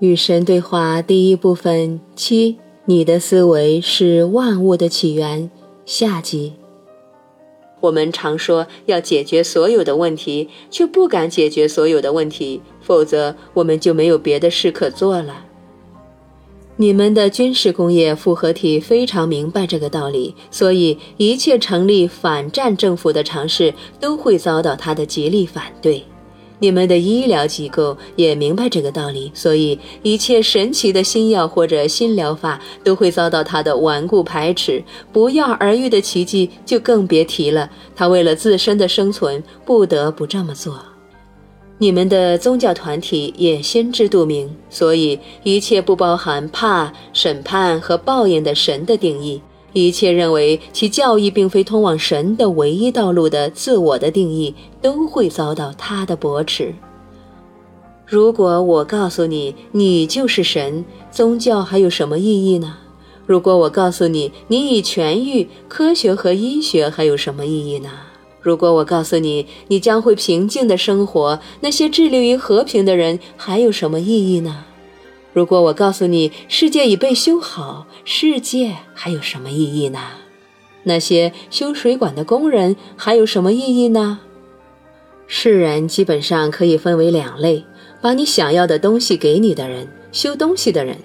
[0.00, 5.50] 与神对话第一部分七，你的思维是万物的起源。
[5.84, 6.54] 下集。
[7.80, 15.44] 我们常说要解决所有的问题，却不敢解决所有的问题，否则我们就没有别的事可做了。
[16.76, 26.02] 你们的军事工业复合体非常明白这个道理，所以一切成立反战政府的尝试都会遭到他的极力反对。
[26.60, 34.84] 你们的医疗机构也明白这个道理，所以一切神奇的新药或者新疗法都会遭到他的顽固排斥。
[35.12, 40.78] 不药而愈的奇迹就更别提了，他为了自身的生存不得不这么做。
[41.78, 49.40] 你们的宗教团体也心知肚明，所以一切不包含怕审判和报应的神的定义。
[49.72, 56.74] 一切认为其教义并非通往神的唯一道路的自我的定义，都会遭到他的驳斥。
[58.06, 62.78] 如果我告诉你你就是神，宗教还有什么意义呢？
[63.24, 67.90] 如果我告诉你你已痊愈，科学和医学还有什么意义呢？
[68.40, 74.64] 如果我告诉你你将会平静的生活，那些致力于和平的人还有什么意义呢？
[75.32, 80.00] 如果我告诉你世界已被修好，世界还有什么意义呢？
[80.84, 84.20] 那些修水管的工人还有什么意义呢？
[85.26, 87.64] 世人基本上可以分为两类：
[88.00, 90.96] 把你想要的东西给你的人，修东西的人。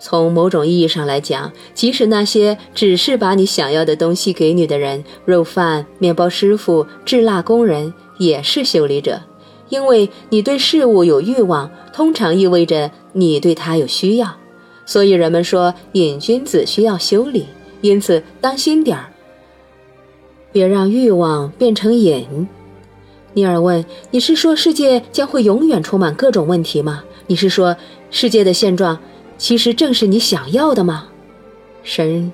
[0.00, 9.20] 从某种意义上来讲，即使那些只是把你想要的东西给你的人，肉贩、面包师傅、制蜡工人，也是修理者。
[9.70, 14.36] 因为你对事物有欲望，通常意味着你对它有需要，
[14.84, 17.46] 所以人们说瘾君子需要修理。
[17.80, 19.10] 因此，当心点儿，
[20.52, 22.46] 别让欲望变成瘾。
[23.32, 27.04] 尼尔问：“你是说世界将会永远充满各种问题吗？
[27.28, 27.76] 你是说
[28.10, 28.98] 世界的现状
[29.38, 31.08] 其实正是你想要的吗？”
[31.82, 32.30] 神。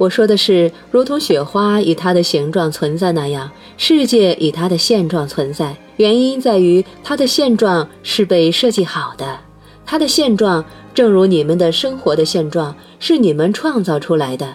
[0.00, 5.76] 我说的是，如同雪花以它的形状存在那样，世界以它的现状存在。
[5.98, 9.38] 原因在于它的现状是被设计好的，
[9.84, 14.54] 它的现状正如你们的生活的现状是你们创造出来的。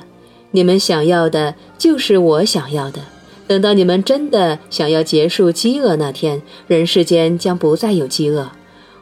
[0.49, 2.99] 你们想要的就是我想要的。
[3.45, 8.49] 等到你们真的想要结束饥饿那天，人世间将不再有饥饿。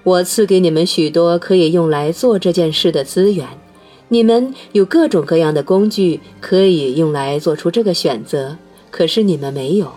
[0.04, 3.48] 我赐给你们许多可以用来做这件事的资源。
[4.10, 8.58] 你们有各种各样的工具可以用来做出这个选择，
[8.92, 9.92] 可是你们没有。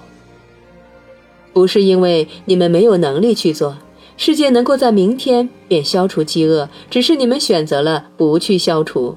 [1.52, 3.76] 不是因为你们没有能力去做，
[4.16, 9.16] 世界能够在明天便消除饥饿，只是你们选择了不去消除。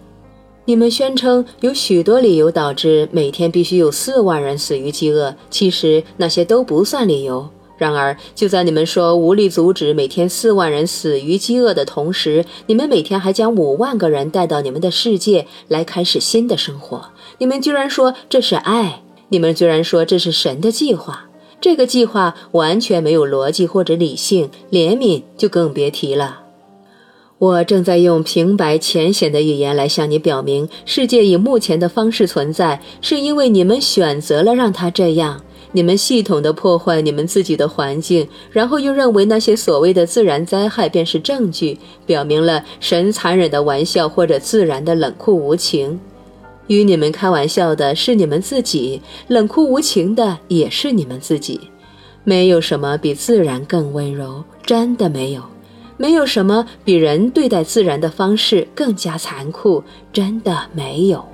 [0.66, 7.50] 你们宣称有许多理由导致每天必须有四万人死于饥饿，其实那些都不算理由。
[7.80, 17.06] 然而，就在你们说无力阻止每天四万人死于饥饿的同时，你们每天还将五万个人带到你们的世界来开始新的生活。
[17.38, 21.30] 你们居然说这是爱，你们居然说这是神的计划。
[21.62, 26.42] 这个计划完全没有逻辑或者理性，怜悯就更别提了。
[27.38, 35.42] 我正在用平白浅显的语言来向你表明，世界以目前的方式存在，是因为你们选择了让它这样。
[35.72, 46.00] 你们系统的破坏你们自己的环境，然后又认为那些所谓的自然灾害便是证据，表明了神残忍的玩笑或者自然的冷酷无情。
[46.68, 51.59] 与你们开玩笑的是你们自己，冷酷无情的也是你们自己。
[52.24, 55.41] 没有什么比自然更温柔，真的没有。
[55.97, 61.25] 没有什么比人对待自然的方式更加残酷，真的没有。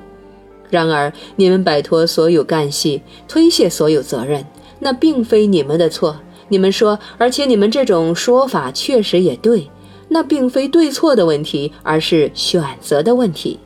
[0.70, 4.46] 然而，你们摆脱所有干系，推卸所有责任，
[4.80, 6.18] 那并非你们的错。
[6.48, 9.70] 你们说，而且你们这种说法确实也对，
[10.10, 13.60] 那并非对错的问题，而是选择的问题。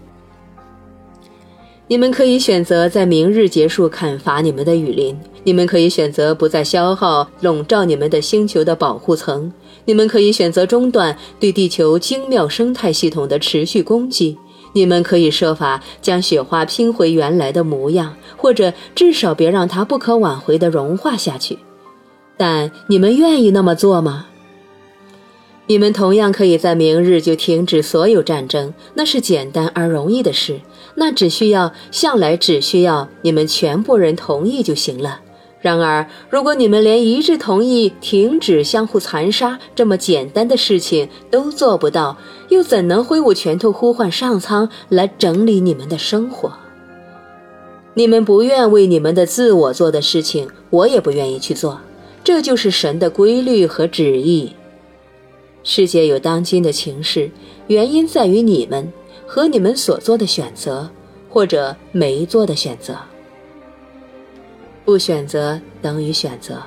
[1.87, 9.51] 你们可以选择在明日结束砍伐你们的雨林，你们可以选择不再消耗笼罩你们的星球的保护层，
[9.85, 14.37] 你们可以选择中断对地球精妙生态系统的持续攻击。
[14.73, 21.59] 你们可以设法将雪花拼回原来的模样，或者至少别让它不可挽回地融化下去。
[22.37, 24.27] 但你们愿意那么做吗？
[25.67, 30.61] 你们同样可以在明日就停止所有战争，那是简单而容易的事。
[30.95, 35.21] 那只需要向来只需要你们全部人同意就行了。
[35.61, 42.17] 然而，如果你们连一致同意停止相互残杀这么简单的事情都做不到，
[42.47, 46.53] 又怎能挥舞拳头呼唤上苍来整理你们的生活？
[47.95, 51.81] 你们不愿为你们的自我做的事情，我也不愿意去做。
[52.23, 54.53] 这就是神的规律和旨意。
[55.63, 57.29] 世界有当今的情势，
[57.67, 58.93] 原因在于你们
[59.25, 60.89] 和你们所做的选择，
[61.29, 62.95] 或者没做的选择。
[64.89, 66.63] 不选择等于选择。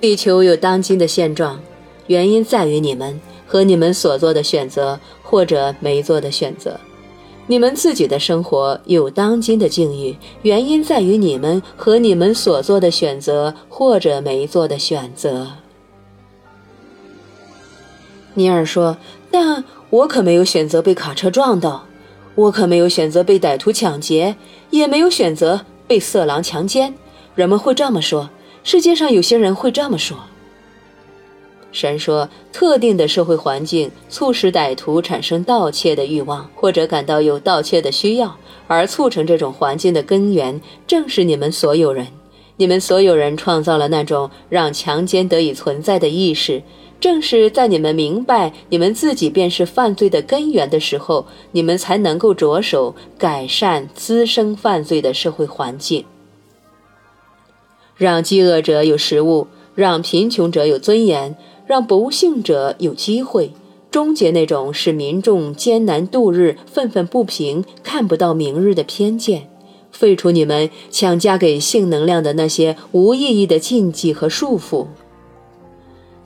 [0.00, 1.60] 地球有当今的现状，
[2.06, 6.80] 原因在于你们和你们所做的选择，或者没做的选择。
[7.48, 15.48] 你们自己的生活有当今的境遇，原因在于你们和你们所做的选择，或者没做的选择。
[18.32, 18.96] 尼尔说
[19.30, 21.84] ：“但我可没有选择被卡车撞到，
[22.34, 24.36] 我可没有选择被歹徒抢劫，
[24.70, 26.94] 也没有选择被色狼强奸。
[27.34, 28.30] 人们会这么说，
[28.64, 30.16] 世界上有些人会这么说。”
[31.72, 38.34] 神说：“特定的社会环境促使歹徒产生盗窃的欲望，或者感到有盗窃的需要，
[38.66, 42.06] 而促成这种环境的根源正是你们所有人。
[42.56, 46.62] 你们所有人创造了那种让强奸得以存在的意识。”
[46.98, 56.04] 正是在你们明白你们自己便是犯罪的根源的时候，你们才能够着手改善滋生犯罪的社会环境，
[57.96, 63.52] 让饥饿者有食物，让贫穷者有尊严，让不幸者有机会，
[63.90, 69.48] 终结那种使民众艰难度日、愤愤不平、看不到明日的偏见，
[69.92, 74.86] 废除你们强加给性能量的那些无意义的禁忌和束缚。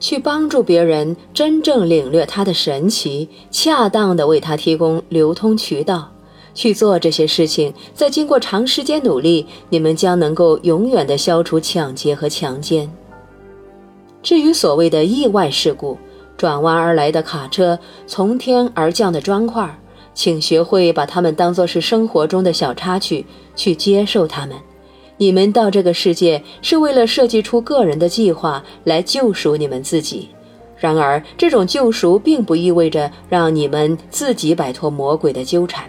[0.01, 6.11] 去帮助别人真正领略它的神奇，恰当的为他提供流通渠道，
[6.53, 7.71] 去做这些事情。
[7.93, 12.91] 在经过长时间努力，你们将能够永远的消除抢劫和强奸。
[14.23, 15.97] 至于所谓的意外事故，
[16.35, 17.77] 转弯而来的卡车，
[18.07, 19.79] 从天而降的砖块，
[20.15, 23.23] 请学会把它们当作是生活中的小插曲，
[23.55, 24.57] 去接受它们。
[25.21, 30.29] 你们到这个世界是为了设计出个人的计划来救赎你们自己，
[30.75, 35.85] 然而这种救赎并不意味着让你们自己摆脱魔鬼的纠缠，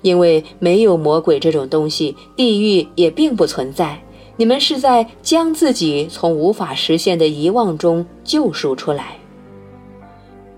[0.00, 4.00] 因为没有魔鬼这种东西，地狱也并不存在。
[4.38, 9.18] 你们是在将自己从无法实现的遗忘中救赎出来。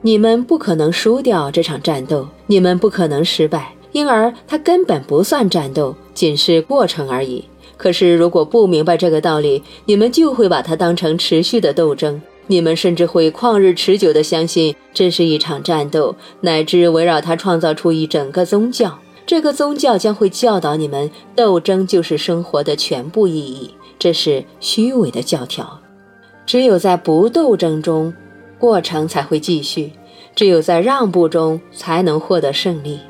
[0.01, 7.45] 你们不可能输掉这场战斗，你们不可能失败，因而它根本不算战斗，仅是过程而已。
[7.83, 12.23] 可是，如果不明白这个道理，你们就会把它当成持续的斗争。
[12.47, 18.97] 你们甚至会旷日持久地相信这是一场战斗，乃至围绕它创造出一整个宗教。
[19.27, 23.75] 这个宗教将会教导你们，斗争就是生活的全部意义。
[23.99, 25.81] 这是虚伪的教条。
[26.47, 28.15] 只有在不斗争中，
[28.61, 29.91] 过程才会继续；
[30.37, 33.01] 只有在让步中，才能获得胜利。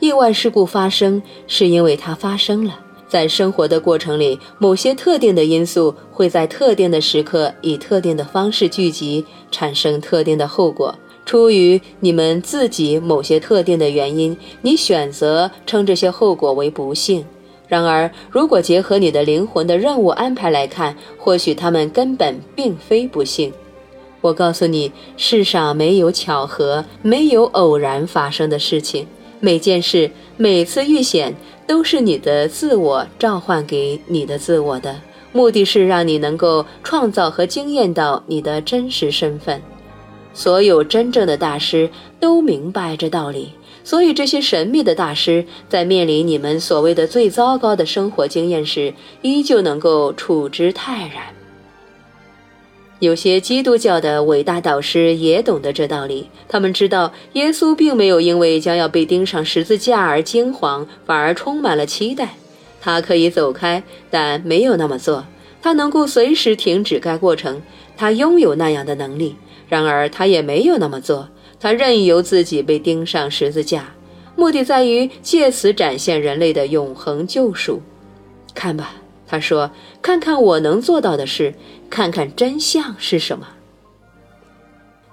[0.00, 2.80] 意外事故发生，是因为它发生了。
[3.08, 10.94] 在生活的过程里，某些特定的因素会在特定的时刻以特定的方式聚集，产生特定的后果。
[11.24, 17.24] 出于你们自己某些特定的原因，你选择称这些后果为不幸。
[17.66, 23.52] 然而，如果结合你的灵魂的任务安排来看，或许他们根本并非不幸。
[24.20, 29.06] 我告诉你，世上没有巧合，没有偶然发生的事情。
[29.40, 31.34] 每件事，每次遇险。
[31.66, 35.00] 都是你的自我召唤给你的自我的
[35.32, 39.60] 目的是让你能够创造和惊艳到你的真实身份。
[40.32, 48.92] 所有真正的大师都明白这道理，所以这些神秘的大师在面临你们所谓的最糟糕的生活经验时，
[49.22, 51.35] 依旧能够处之泰然。
[52.98, 56.30] 有些基督教的伟大导师也懂得这道理。
[56.48, 62.30] 他们知道，耶稣并没有因为将要被钉上十字架而惊慌，反而充满了期待。
[62.80, 65.26] 他可以走开，但没有那么做。
[65.60, 67.60] 他能够随时停止该过程，
[67.96, 69.36] 他拥有那样的能力。
[69.68, 71.28] 然而，他也没有那么做。
[71.60, 73.92] 他任由自己被钉上十字架，
[74.36, 77.82] 目的在于借此展现人类的永恒救赎。
[78.54, 78.94] 看吧。
[79.26, 81.54] 他说：“看看我能做到的事，
[81.90, 83.48] 看看真相是什么。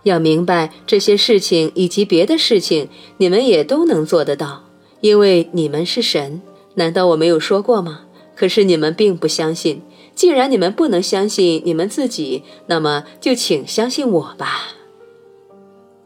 [0.04, 4.66] 要明白这些事情以及别的事情，你们也都能做得到，
[5.02, 6.42] 因为你们是神。
[6.76, 8.02] 难道我没有说过吗？
[8.36, 9.82] 可是你们并不相信。
[10.14, 14.76] 既然你们不能相信你们自己，那么就请相信我吧。”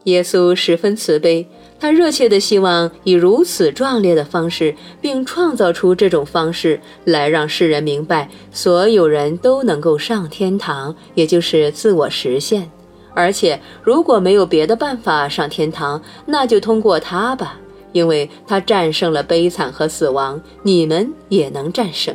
[0.04, 1.46] 耶稣十分慈悲。
[1.80, 12.68] 他热切地希望以如此壮烈的方式，并创造出这种方式来让世人明白，所有人都能够上天堂，也就是自我实现。
[13.14, 17.58] 而且，如果没有别的办法上天堂，那就通过他吧，
[17.92, 22.14] 因为他战胜了悲惨和死亡，你们也能战胜。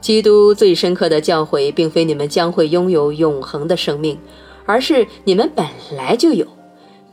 [0.00, 4.18] 基督最深刻的教诲，并非你们将会拥有永恒的生命。
[4.66, 6.46] 而是你们本来就有，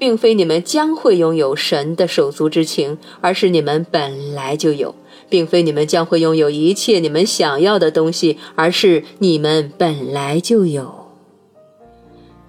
[0.02, 4.96] 并非你们将会拥有神的手足之情，而是你们本来就有，
[5.30, 10.92] 并非你们将会拥有一切你们想要的东西，而是你们本来就有。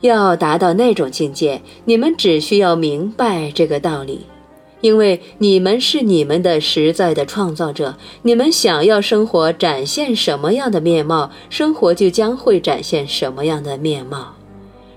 [0.00, 4.20] 要达到那种境界，你们只需要明白这个道理。
[4.80, 14.36] 因为你们是你们的实在的创造者，你们想要生活展现什么样的面貌，生活就将会展现什么样的面貌。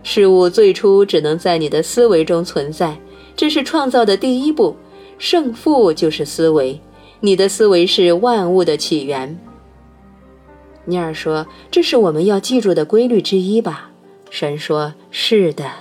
[0.07, 2.95] 事物最初只能在你的思维中存在，
[3.35, 4.75] 这是创造的第一步。
[5.17, 6.79] 胜负就是思维，
[7.21, 9.35] 你的思维是万物的起源。
[10.85, 13.89] 尼尔说：“这是我们要记住的规律之一吧？”
[14.29, 15.71] 神说：“是的。”